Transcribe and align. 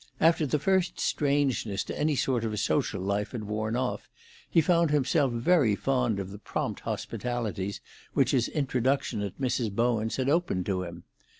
After 0.19 0.47
the 0.47 0.57
first 0.57 0.99
strangeness 0.99 1.83
to 1.83 1.95
any 1.99 2.15
sort 2.15 2.43
of 2.43 2.57
social 2.59 2.99
life 2.99 3.33
had 3.33 3.43
worn 3.43 3.75
off, 3.75 4.09
he 4.49 4.59
found 4.59 4.89
himself 4.89 5.31
very 5.31 5.75
fond 5.75 6.19
of 6.19 6.31
the 6.31 6.39
prompt 6.39 6.79
hospitalities 6.79 7.81
which 8.13 8.31
his 8.31 8.47
introduction 8.47 9.21
at 9.21 9.39
Mrs. 9.39 9.71
Bowen's 9.71 10.15
had 10.15 10.27
opened 10.27 10.65
to 10.65 10.81
him. 10.81 11.03